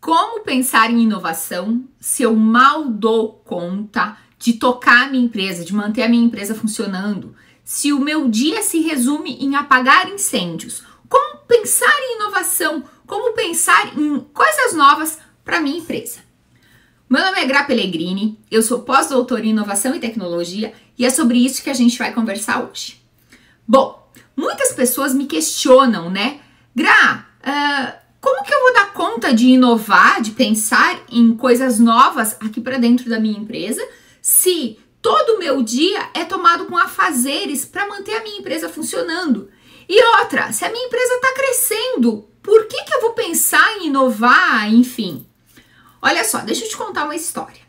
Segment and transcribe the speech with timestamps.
[0.00, 5.74] Como pensar em inovação se eu mal dou conta de tocar a minha empresa, de
[5.74, 7.36] manter a minha empresa funcionando?
[7.62, 10.82] Se o meu dia se resume em apagar incêndios?
[11.06, 12.82] Como pensar em inovação?
[13.06, 16.20] Como pensar em coisas novas para minha empresa?
[17.06, 21.44] Meu nome é Gra Pellegrini, eu sou pós-doutora em inovação e tecnologia e é sobre
[21.44, 23.02] isso que a gente vai conversar hoje.
[23.68, 26.40] Bom, muitas pessoas me questionam, né?
[26.74, 32.36] Gra, uh, como que eu vou dar conta de inovar, de pensar em coisas novas
[32.40, 33.86] aqui para dentro da minha empresa,
[34.20, 39.48] se todo o meu dia é tomado com afazeres para manter a minha empresa funcionando?
[39.88, 43.86] E outra, se a minha empresa está crescendo, por que, que eu vou pensar em
[43.86, 45.26] inovar, enfim?
[46.02, 47.60] Olha só, deixa eu te contar uma história.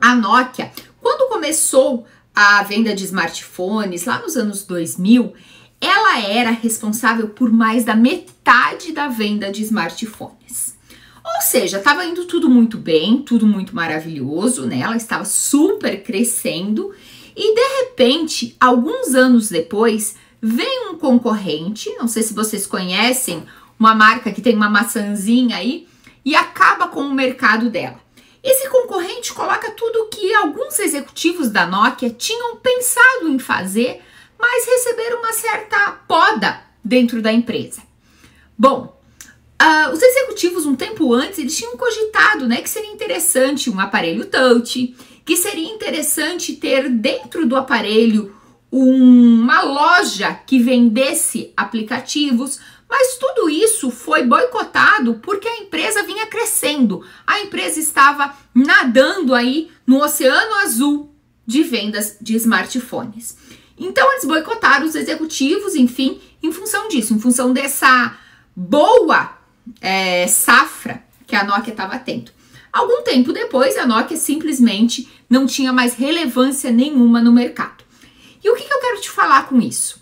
[0.00, 5.34] A Nokia, quando começou a venda de smartphones lá nos anos 2000,
[5.80, 10.78] ela era responsável por mais da metade da venda de smartphones.
[11.24, 14.80] Ou seja, estava indo tudo muito bem, tudo muito maravilhoso, né?
[14.80, 16.92] Ela estava super crescendo
[17.34, 23.44] e de repente, alguns anos depois, vem um concorrente, não sei se vocês conhecem,
[23.78, 25.86] uma marca que tem uma maçãzinha aí
[26.24, 27.98] e acaba com o mercado dela.
[28.42, 34.02] Esse concorrente coloca tudo o que alguns executivos da Nokia tinham pensado em fazer
[34.40, 37.82] mas receberam uma certa poda dentro da empresa.
[38.58, 39.00] Bom,
[39.60, 44.26] uh, os executivos um tempo antes eles tinham cogitado, né, que seria interessante um aparelho
[44.26, 48.34] touch, que seria interessante ter dentro do aparelho
[48.70, 57.04] uma loja que vendesse aplicativos, mas tudo isso foi boicotado porque a empresa vinha crescendo.
[57.26, 61.14] A empresa estava nadando aí no oceano azul
[61.46, 63.36] de vendas de smartphones.
[63.80, 68.14] Então eles boicotaram os executivos, enfim, em função disso, em função dessa
[68.54, 69.38] boa
[69.80, 72.30] é, safra que a Nokia estava tendo.
[72.70, 77.82] Algum tempo depois, a Nokia simplesmente não tinha mais relevância nenhuma no mercado.
[78.44, 79.98] E o que, que eu quero te falar com isso?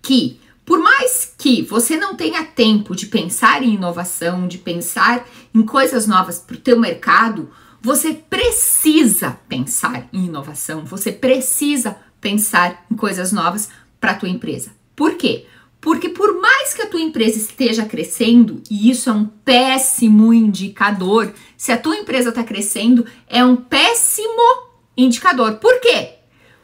[0.00, 5.62] Que por mais que você não tenha tempo de pensar em inovação, de pensar em
[5.62, 7.50] coisas novas para o teu mercado,
[7.82, 13.68] você precisa pensar em inovação, você precisa pensar em coisas novas
[14.00, 14.70] para a tua empresa.
[14.96, 15.44] Por quê?
[15.78, 21.34] Porque por mais que a tua empresa esteja crescendo, e isso é um péssimo indicador,
[21.54, 25.56] se a tua empresa está crescendo, é um péssimo indicador.
[25.56, 26.14] Por quê?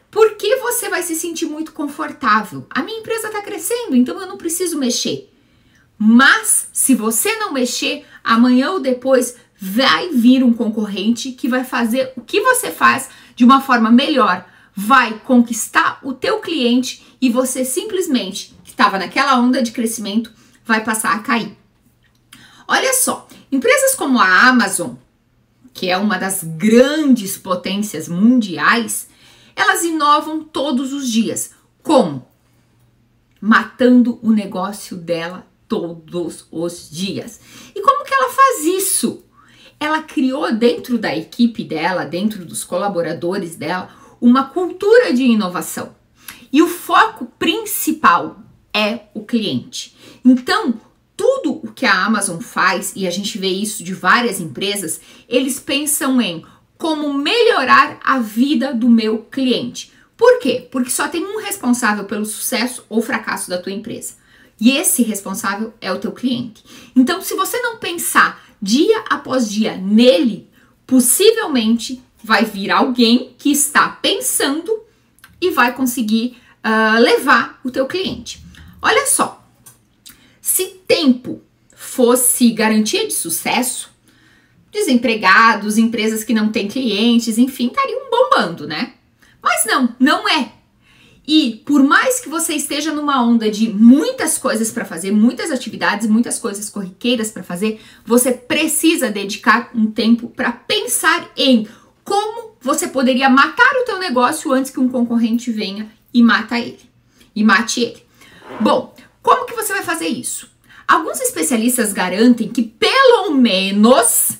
[0.09, 2.65] Porque você vai se sentir muito confortável.
[2.67, 5.31] A minha empresa está crescendo, então eu não preciso mexer.
[5.95, 12.11] Mas se você não mexer, amanhã ou depois vai vir um concorrente que vai fazer
[12.17, 17.63] o que você faz de uma forma melhor, vai conquistar o teu cliente e você
[17.63, 20.31] simplesmente, que estava naquela onda de crescimento,
[20.65, 21.57] vai passar a cair.
[22.67, 24.95] Olha só, empresas como a Amazon,
[25.73, 29.07] que é uma das grandes potências mundiais,
[29.55, 31.51] elas inovam todos os dias.
[31.83, 32.27] Como?
[33.39, 37.39] Matando o negócio dela todos os dias.
[37.75, 39.23] E como que ela faz isso?
[39.79, 43.89] Ela criou dentro da equipe dela, dentro dos colaboradores dela,
[44.21, 45.95] uma cultura de inovação.
[46.53, 48.39] E o foco principal
[48.73, 49.97] é o cliente.
[50.23, 50.79] Então,
[51.17, 55.59] tudo o que a Amazon faz, e a gente vê isso de várias empresas, eles
[55.59, 56.45] pensam em
[56.77, 59.91] como melhorar a vida do meu cliente.
[60.17, 60.67] Por quê?
[60.71, 64.15] Porque só tem um responsável pelo sucesso ou fracasso da tua empresa.
[64.59, 66.63] E esse responsável é o teu cliente.
[66.95, 70.47] Então, se você não pensar dia após dia nele,
[70.85, 74.71] possivelmente vai vir alguém que está pensando
[75.39, 78.43] e vai conseguir uh, levar o teu cliente.
[78.81, 79.45] Olha só,
[80.39, 81.41] se tempo
[81.75, 83.89] fosse garantia de sucesso,
[84.71, 88.93] desempregados, empresas que não têm clientes, enfim, estariam bombando, né?
[89.41, 90.53] Mas não, não é.
[91.27, 96.07] E por mais que você esteja numa onda de muitas coisas para fazer, muitas atividades,
[96.07, 101.67] muitas coisas corriqueiras para fazer, você precisa dedicar um tempo para pensar em
[102.11, 106.81] como você poderia matar o teu negócio antes que um concorrente venha e mata ele
[107.33, 108.03] e mate ele.
[108.59, 110.51] Bom, como que você vai fazer isso?
[110.85, 114.31] Alguns especialistas garantem que pelo menos,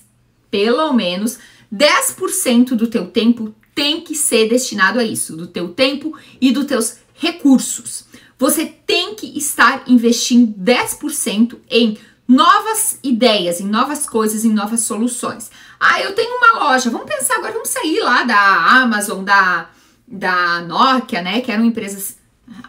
[0.50, 1.40] pelo menos
[1.74, 6.66] 10% do teu tempo tem que ser destinado a isso, do teu tempo e dos
[6.66, 8.04] teus recursos.
[8.38, 11.98] Você tem que estar investindo 10% em
[12.32, 15.52] novas ideias, em novas coisas, em novas soluções.
[15.78, 16.90] Ah, eu tenho uma loja.
[16.90, 19.70] Vamos pensar agora, vamos sair lá da Amazon, da,
[20.08, 21.42] da Nokia, né?
[21.42, 22.18] Que eram empresas.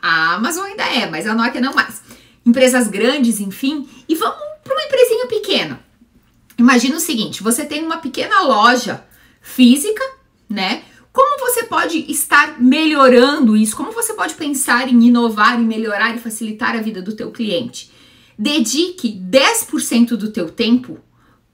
[0.00, 2.02] A Amazon ainda é, mas a Nokia não mais.
[2.44, 5.80] Empresas grandes, enfim, e vamos para uma empresinha pequena.
[6.58, 9.04] Imagina o seguinte: você tem uma pequena loja
[9.40, 10.02] física,
[10.48, 10.82] né?
[11.12, 13.76] Como você pode estar melhorando isso?
[13.76, 17.92] Como você pode pensar em inovar, em melhorar e facilitar a vida do teu cliente?
[18.38, 20.98] Dedique 10% do teu tempo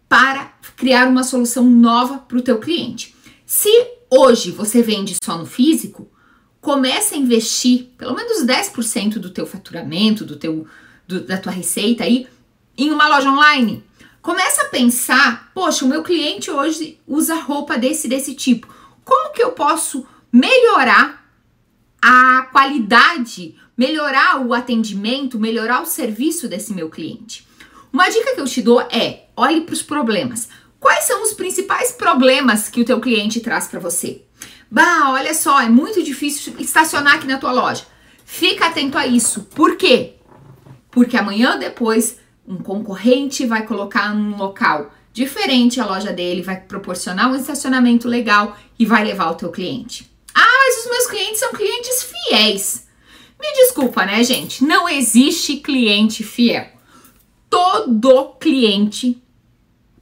[0.09, 3.15] para criar uma solução nova para o teu cliente.
[3.45, 3.69] Se
[4.11, 6.09] hoje você vende só no físico,
[6.61, 10.67] comece a investir pelo menos 10% do teu faturamento, do teu
[11.07, 12.27] do, da tua receita aí
[12.77, 13.83] em uma loja online.
[14.21, 18.69] Começa a pensar, poxa, o meu cliente hoje usa roupa desse desse tipo.
[19.05, 21.27] Como que eu posso melhorar
[22.01, 27.47] a qualidade, melhorar o atendimento, melhorar o serviço desse meu cliente?
[27.93, 30.49] Uma dica que eu te dou é: olhe para os problemas.
[30.81, 34.23] Quais são os principais problemas que o teu cliente traz para você?
[34.71, 37.87] Bah, olha só, é muito difícil estacionar aqui na tua loja.
[38.25, 39.45] Fica atento a isso.
[39.45, 40.17] Por quê?
[40.91, 46.61] Porque amanhã ou depois um concorrente vai colocar num local diferente a loja dele, vai
[46.61, 50.09] proporcionar um estacionamento legal e vai levar o teu cliente.
[50.35, 52.88] Ah, mas os meus clientes são clientes fiéis.
[53.41, 54.65] Me desculpa, né, gente?
[54.65, 56.67] Não existe cliente fiel.
[57.49, 59.23] Todo cliente,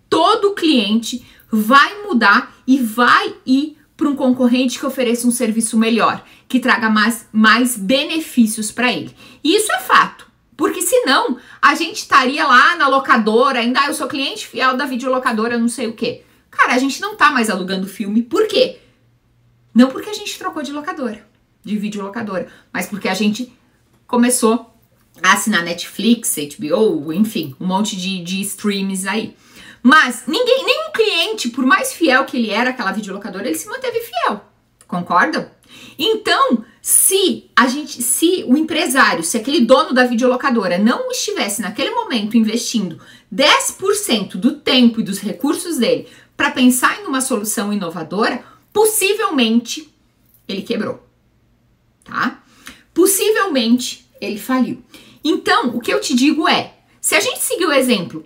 [0.08, 6.24] todo cliente vai mudar e vai ir para um concorrente que ofereça um serviço melhor,
[6.48, 9.14] que traga mais, mais benefícios para ele.
[9.42, 10.26] E isso é fato.
[10.56, 14.86] Porque senão a gente estaria lá na locadora, ainda ah, eu sou cliente fiel da
[14.86, 16.22] videolocadora, não sei o quê.
[16.50, 18.22] Cara, a gente não tá mais alugando filme.
[18.22, 18.78] Por quê?
[19.74, 21.25] Não porque a gente trocou de locadora,
[21.66, 23.52] de videolocadora, mas porque a gente
[24.06, 24.72] começou
[25.22, 29.36] a assinar Netflix, HBO, enfim, um monte de, de streams aí.
[29.82, 34.00] Mas ninguém, nenhum cliente, por mais fiel que ele era aquela videolocadora, ele se manteve
[34.00, 34.44] fiel.
[34.86, 35.50] Concordam?
[35.98, 41.90] Então, se a gente, se o empresário, se aquele dono da videolocadora não estivesse naquele
[41.90, 43.00] momento investindo
[43.34, 49.92] 10% do tempo e dos recursos dele para pensar em uma solução inovadora, possivelmente
[50.46, 51.05] ele quebrou,
[52.06, 52.42] tá?
[52.94, 54.82] Possivelmente ele faliu.
[55.22, 58.24] Então, o que eu te digo é, se a gente seguir o exemplo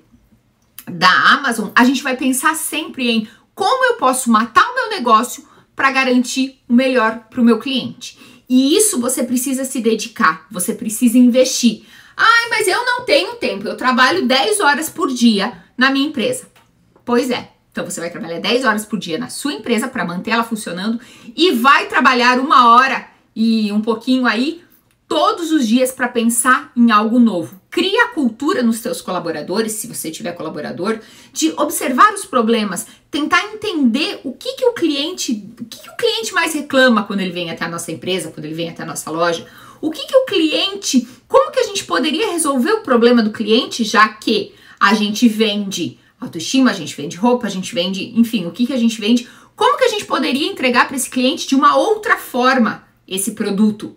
[0.87, 5.47] da Amazon, a gente vai pensar sempre em como eu posso matar o meu negócio
[5.75, 8.19] para garantir o melhor para o meu cliente.
[8.49, 11.85] E isso você precisa se dedicar, você precisa investir.
[12.17, 16.49] Ai, mas eu não tenho tempo, eu trabalho 10 horas por dia na minha empresa.
[17.05, 20.33] Pois é, então você vai trabalhar 10 horas por dia na sua empresa para manter
[20.33, 21.01] ela funcionando
[21.37, 24.63] e vai trabalhar uma hora e um pouquinho aí
[25.11, 27.61] todos os dias para pensar em algo novo.
[27.69, 31.01] Cria a cultura nos seus colaboradores, se você tiver colaborador,
[31.33, 35.97] de observar os problemas, tentar entender o que, que o cliente, o que, que o
[35.97, 38.87] cliente mais reclama quando ele vem até a nossa empresa, quando ele vem até a
[38.87, 39.45] nossa loja.
[39.81, 43.83] O que, que o cliente, como que a gente poderia resolver o problema do cliente,
[43.83, 48.53] já que a gente vende autoestima, a gente vende roupa, a gente vende, enfim, o
[48.53, 51.57] que, que a gente vende, como que a gente poderia entregar para esse cliente de
[51.57, 53.97] uma outra forma esse produto?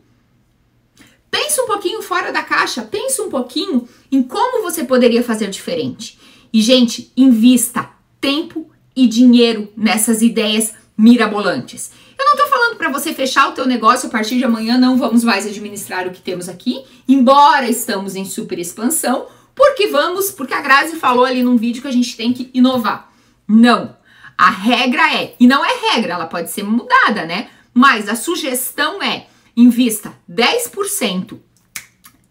[1.30, 6.20] Pensa um pouquinho fora da caixa, pensa um pouquinho em como você poderia fazer diferente.
[6.52, 7.90] E, gente, invista
[8.20, 11.92] tempo e dinheiro nessas ideias mirabolantes.
[12.18, 14.98] Eu não tô falando para você fechar o teu negócio a partir de amanhã, não
[14.98, 19.26] vamos mais administrar o que temos aqui, embora estamos em super expansão,
[19.56, 23.12] porque vamos, porque a Grazi falou ali num vídeo que a gente tem que inovar.
[23.48, 23.96] Não.
[24.38, 27.50] A regra é, e não é regra, ela pode ser mudada, né?
[27.74, 31.40] Mas a sugestão é Invista 10%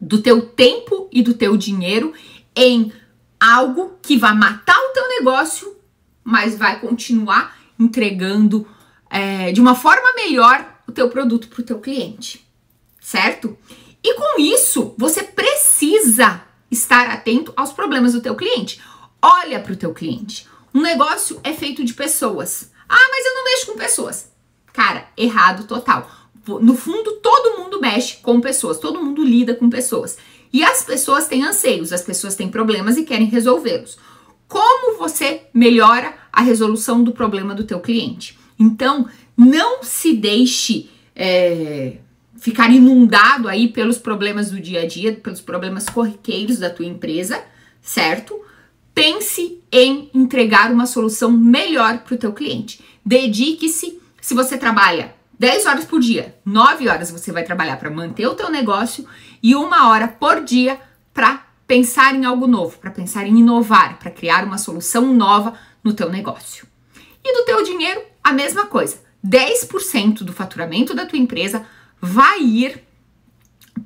[0.01, 2.13] do teu tempo e do teu dinheiro
[2.55, 2.93] em
[3.39, 5.77] algo que vai matar o teu negócio,
[6.25, 8.67] mas vai continuar entregando
[9.09, 12.45] é, de uma forma melhor o teu produto para o teu cliente,
[13.01, 13.57] certo?
[14.03, 18.81] E com isso, você precisa estar atento aos problemas do teu cliente.
[19.21, 20.49] Olha para o teu cliente.
[20.75, 22.73] Um negócio é feito de pessoas.
[22.89, 24.32] Ah, mas eu não mexo com pessoas.
[24.73, 26.09] Cara, errado total
[26.61, 30.19] no fundo, todo mundo mexe com pessoas, todo mundo lida com pessoas.
[30.53, 33.97] E as pessoas têm anseios, as pessoas têm problemas e querem resolvê-los.
[34.49, 38.39] Como você melhora a resolução do problema do teu cliente?
[38.59, 41.97] Então, não se deixe é,
[42.37, 47.43] ficar inundado aí pelos problemas do dia a dia, pelos problemas corriqueiros da tua empresa,
[47.81, 48.39] certo?
[48.95, 52.81] Pense em entregar uma solução melhor para o teu cliente.
[53.07, 58.29] Dedique-se, se você trabalha 10 horas por dia, 9 horas você vai trabalhar para manter
[58.29, 59.05] o teu negócio
[59.43, 60.81] e uma hora por dia
[61.13, 65.93] para pensar em algo novo, para pensar em inovar, para criar uma solução nova no
[65.93, 66.69] teu negócio.
[67.25, 69.03] E do teu dinheiro, a mesma coisa.
[69.27, 71.67] 10% do faturamento da tua empresa
[72.01, 72.85] vai ir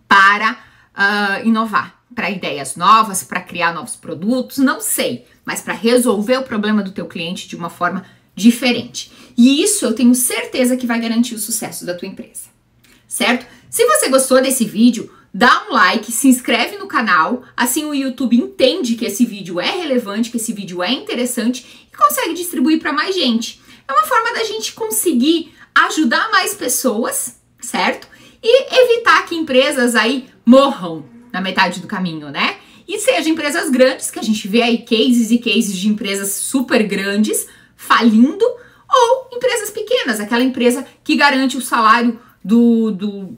[0.07, 1.97] para uh, inovar.
[2.15, 6.93] para ideias novas, para criar novos produtos, não sei, mas para resolver o problema do
[6.93, 8.05] teu cliente de uma forma
[8.37, 9.11] diferente.
[9.37, 12.55] E isso eu tenho certeza que vai garantir o sucesso da tua empresa.
[13.09, 13.47] Certo?
[13.71, 18.37] Se você gostou desse vídeo, dá um like, se inscreve no canal, assim o YouTube
[18.37, 22.93] entende que esse vídeo é relevante, que esse vídeo é interessante e consegue distribuir para
[22.93, 23.61] mais gente.
[23.89, 28.09] É uma forma da gente conseguir ajudar mais pessoas, certo?
[28.43, 32.57] E evitar que empresas aí morram na metade do caminho, né?
[32.89, 36.83] E seja empresas grandes, que a gente vê aí cases e cases de empresas super
[36.87, 43.37] grandes falindo, ou empresas pequenas, aquela empresa que garante o salário do, do,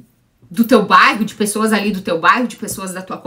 [0.50, 3.18] do teu bairro, de pessoas ali do teu bairro, de pessoas da tua